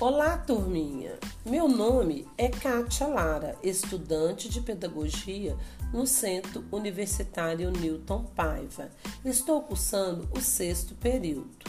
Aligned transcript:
Olá, 0.00 0.36
turminha! 0.36 1.18
Meu 1.46 1.68
nome 1.68 2.26
é 2.36 2.48
Kátia 2.48 3.06
Lara, 3.06 3.56
estudante 3.62 4.48
de 4.48 4.60
Pedagogia 4.60 5.56
no 5.92 6.04
Centro 6.04 6.64
Universitário 6.72 7.70
Newton 7.70 8.24
Paiva. 8.34 8.90
Estou 9.24 9.62
cursando 9.62 10.28
o 10.32 10.40
sexto 10.40 10.96
período. 10.96 11.64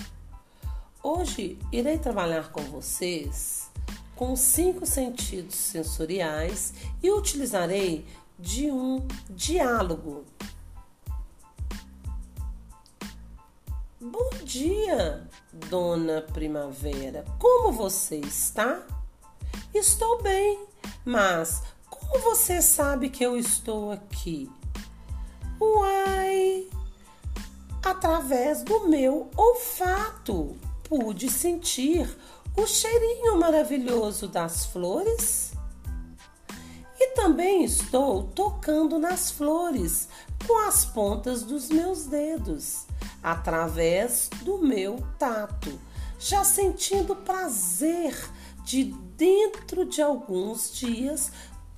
Hoje 1.04 1.60
irei 1.71 2.00
trabalhar 2.00 2.52
com 2.52 2.61
vocês 2.61 3.70
com 4.16 4.36
cinco 4.36 4.88
sentidos 4.88 5.55
sensoriais 5.55 6.73
e 7.04 7.12
utilizarei 7.12 8.07
de 8.39 8.71
um 8.71 9.07
diálogo. 9.30 10.26
Bom 14.02 14.30
dia, 14.44 15.26
dona 15.54 16.22
Primavera. 16.22 17.24
Como 17.40 17.72
você 17.72 18.18
está? 18.18 18.86
Estou 19.74 20.21
bem, 20.21 20.66
mas 21.06 21.64
como 21.90 22.20
você 22.21 22.62
sabe 22.62 23.10
que 23.10 23.24
eu 23.24 23.38
estou 23.38 23.94
aqui? 23.94 24.52
Uai! 25.62 26.68
Através 27.82 28.64
do 28.64 28.86
meu 28.90 29.32
olfato, 29.38 30.57
pude 30.84 31.30
sentir 31.32 32.06
o 32.58 32.68
cheirinho 32.68 33.40
maravilhoso 33.40 34.28
das 34.28 34.66
flores. 34.66 35.54
E 37.00 37.16
também 37.16 37.64
estou 37.64 38.23
tocando 38.23 39.00
nas 39.00 39.32
flores 39.32 40.09
com 40.46 40.68
as 40.68 40.84
pontas 40.84 41.44
dos 41.44 41.70
meus 41.70 42.06
dedos 42.06 42.86
através 43.25 44.30
do 44.44 44.59
meu 44.59 45.04
tato, 45.18 45.80
já 46.20 46.44
sentindo 46.44 47.16
prazer 47.16 48.16
de 48.64 48.84
dentro 49.18 49.84
de 49.84 50.00
alguns 50.00 50.72
dias 50.72 51.31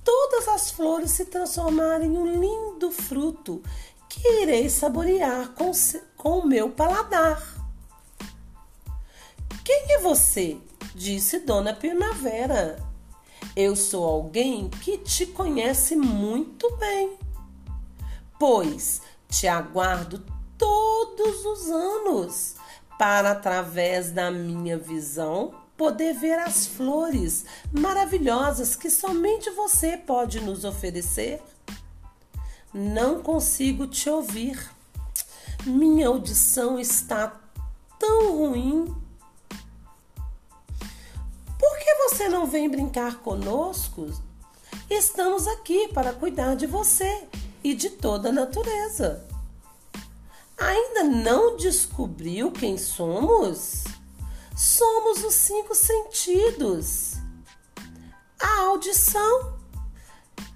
todas 0.04 0.46
as 0.46 0.70
flores 0.70 1.12
se 1.12 1.24
transformarem 1.24 2.14
em 2.14 2.18
um 2.18 2.26
lindo 2.26 2.90
fruto 2.90 3.62
que 4.10 4.42
irei 4.42 4.68
saborear 4.68 5.48
com, 5.54 5.72
com 6.18 6.40
o 6.40 6.46
meu 6.46 6.68
paladar. 6.68 7.42
Quem 9.64 9.94
é 9.94 9.98
você? 10.00 10.58
disse 10.94 11.38
Dona 11.40 11.72
Primavera. 11.72 12.78
Eu 13.56 13.74
sou 13.74 14.04
alguém 14.04 14.68
que 14.68 14.98
te 14.98 15.24
conhece 15.24 15.96
muito 15.96 16.70
bem, 16.76 17.16
pois 18.38 19.00
te 19.28 19.48
aguardo 19.48 20.37
todos 21.28 21.44
os 21.44 21.70
anos 21.70 22.54
para, 22.98 23.32
através 23.32 24.10
da 24.10 24.30
minha 24.30 24.78
visão, 24.78 25.54
poder 25.76 26.14
ver 26.14 26.38
as 26.38 26.66
flores 26.66 27.44
maravilhosas 27.70 28.74
que 28.74 28.90
somente 28.90 29.50
você 29.50 29.96
pode 29.96 30.40
nos 30.40 30.64
oferecer. 30.64 31.42
Não 32.72 33.22
consigo 33.22 33.86
te 33.86 34.08
ouvir. 34.08 34.70
Minha 35.66 36.08
audição 36.08 36.78
está 36.78 37.38
tão 37.98 38.38
ruim. 38.38 38.86
Por 41.58 41.78
que 41.78 41.94
você 42.08 42.28
não 42.28 42.46
vem 42.46 42.70
brincar 42.70 43.18
conosco? 43.18 44.10
Estamos 44.88 45.46
aqui 45.46 45.88
para 45.88 46.14
cuidar 46.14 46.54
de 46.54 46.66
você 46.66 47.28
e 47.62 47.74
de 47.74 47.90
toda 47.90 48.30
a 48.30 48.32
natureza. 48.32 49.27
Ainda 50.58 51.04
não 51.04 51.56
descobriu 51.56 52.50
quem 52.50 52.76
somos? 52.76 53.84
Somos 54.56 55.22
os 55.24 55.34
cinco 55.34 55.74
sentidos. 55.74 57.14
A 58.40 58.62
audição, 58.62 59.56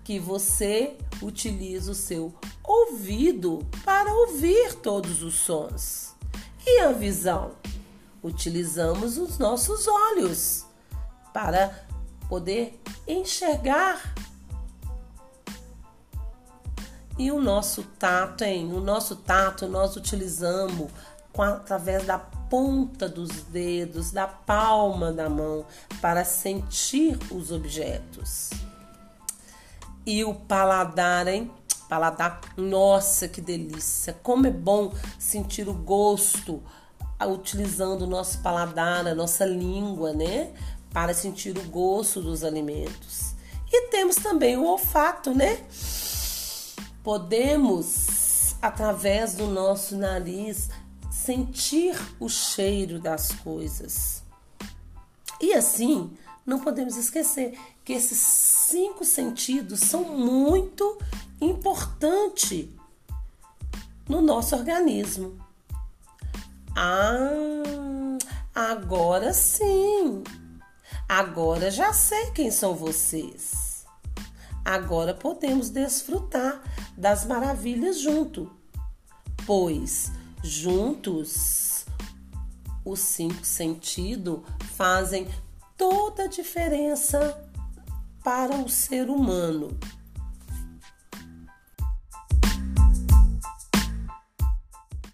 que 0.02 0.18
você 0.18 0.96
utiliza 1.22 1.92
o 1.92 1.94
seu 1.94 2.34
ouvido 2.64 3.64
para 3.84 4.12
ouvir 4.12 4.74
todos 4.74 5.22
os 5.22 5.34
sons. 5.34 6.14
E 6.66 6.80
a 6.80 6.91
visão? 6.92 7.52
Utilizamos 8.22 9.18
os 9.18 9.38
nossos 9.38 9.86
olhos 9.86 10.64
para 11.32 11.86
poder 12.28 12.80
enxergar 13.06 14.14
e 17.18 17.30
o 17.30 17.40
nosso 17.40 17.82
tato, 17.98 18.44
hein? 18.44 18.72
O 18.72 18.80
nosso 18.80 19.16
tato 19.16 19.68
nós 19.68 19.96
utilizamos 19.96 20.90
com, 21.32 21.42
através 21.42 22.04
da 22.04 22.18
ponta 22.18 23.08
dos 23.08 23.30
dedos, 23.44 24.10
da 24.10 24.26
palma 24.26 25.12
da 25.12 25.28
mão, 25.28 25.64
para 26.00 26.24
sentir 26.24 27.18
os 27.30 27.50
objetos. 27.50 28.50
E 30.04 30.24
o 30.24 30.34
paladar, 30.34 31.28
hein? 31.28 31.50
Paladar, 31.88 32.40
nossa, 32.56 33.28
que 33.28 33.40
delícia! 33.40 34.16
Como 34.22 34.46
é 34.46 34.50
bom 34.50 34.92
sentir 35.18 35.68
o 35.68 35.74
gosto 35.74 36.62
utilizando 37.26 38.02
o 38.02 38.06
nosso 38.06 38.38
paladar, 38.40 39.06
a 39.06 39.14
nossa 39.14 39.44
língua, 39.44 40.12
né? 40.12 40.52
Para 40.92 41.14
sentir 41.14 41.56
o 41.56 41.62
gosto 41.64 42.20
dos 42.20 42.42
alimentos. 42.42 43.34
E 43.70 43.88
temos 43.88 44.16
também 44.16 44.56
o 44.56 44.64
olfato, 44.64 45.32
né? 45.32 45.62
Podemos, 47.02 48.54
através 48.62 49.34
do 49.34 49.46
nosso 49.46 49.96
nariz, 49.96 50.68
sentir 51.10 51.96
o 52.20 52.28
cheiro 52.28 52.98
das 53.00 53.32
coisas. 53.32 54.22
E 55.41 55.52
assim, 55.54 56.16
não 56.46 56.60
podemos 56.60 56.96
esquecer 56.96 57.58
que 57.84 57.92
esses 57.92 58.18
cinco 58.18 59.04
sentidos 59.04 59.80
são 59.80 60.04
muito 60.16 60.98
importantes 61.41 62.68
no 64.08 64.20
nosso 64.20 64.54
organismo. 64.54 65.36
Ah, 66.76 67.18
agora 68.54 69.32
sim! 69.32 70.22
Agora 71.08 71.70
já 71.70 71.92
sei 71.92 72.30
quem 72.30 72.50
são 72.50 72.74
vocês. 72.74 73.84
Agora 74.64 75.12
podemos 75.12 75.70
desfrutar 75.70 76.62
das 76.97 77.25
maravilhas 77.25 78.00
junto, 78.00 78.50
pois 79.47 80.12
juntos 80.42 81.84
os 82.84 83.00
cinco 83.00 83.44
sentidos 83.44 84.41
fazem 84.75 85.28
toda 85.76 86.25
a 86.25 86.28
diferença 86.28 87.48
para 88.22 88.56
o 88.56 88.69
ser 88.69 89.08
humano. 89.08 89.76